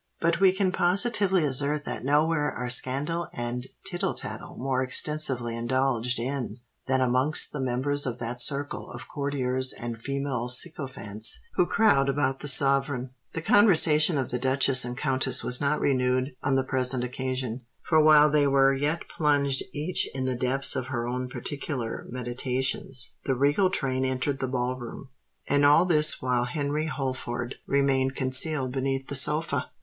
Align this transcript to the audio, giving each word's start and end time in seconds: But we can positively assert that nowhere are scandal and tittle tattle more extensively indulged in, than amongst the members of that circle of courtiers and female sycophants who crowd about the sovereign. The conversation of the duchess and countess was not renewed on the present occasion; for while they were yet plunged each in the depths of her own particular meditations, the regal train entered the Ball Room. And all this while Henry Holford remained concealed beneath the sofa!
But 0.19 0.39
we 0.39 0.51
can 0.51 0.71
positively 0.71 1.45
assert 1.45 1.85
that 1.85 2.03
nowhere 2.03 2.51
are 2.51 2.71
scandal 2.71 3.27
and 3.33 3.67
tittle 3.85 4.15
tattle 4.15 4.57
more 4.57 4.81
extensively 4.81 5.55
indulged 5.55 6.17
in, 6.17 6.57
than 6.87 7.01
amongst 7.01 7.53
the 7.53 7.59
members 7.59 8.07
of 8.07 8.17
that 8.17 8.41
circle 8.41 8.89
of 8.89 9.07
courtiers 9.07 9.71
and 9.71 9.99
female 10.01 10.49
sycophants 10.49 11.41
who 11.53 11.67
crowd 11.67 12.09
about 12.09 12.39
the 12.39 12.47
sovereign. 12.47 13.11
The 13.33 13.43
conversation 13.43 14.17
of 14.17 14.31
the 14.31 14.39
duchess 14.39 14.83
and 14.83 14.97
countess 14.97 15.43
was 15.43 15.61
not 15.61 15.79
renewed 15.79 16.33
on 16.41 16.55
the 16.55 16.63
present 16.63 17.03
occasion; 17.03 17.61
for 17.83 18.01
while 18.01 18.31
they 18.31 18.47
were 18.47 18.73
yet 18.73 19.07
plunged 19.07 19.61
each 19.71 20.09
in 20.15 20.25
the 20.25 20.33
depths 20.35 20.75
of 20.75 20.87
her 20.87 21.07
own 21.07 21.29
particular 21.29 22.07
meditations, 22.09 23.17
the 23.25 23.35
regal 23.35 23.69
train 23.69 24.03
entered 24.03 24.39
the 24.39 24.47
Ball 24.47 24.75
Room. 24.79 25.09
And 25.47 25.63
all 25.63 25.85
this 25.85 26.19
while 26.23 26.45
Henry 26.45 26.87
Holford 26.87 27.57
remained 27.67 28.15
concealed 28.15 28.71
beneath 28.71 29.05
the 29.07 29.15
sofa! 29.15 29.69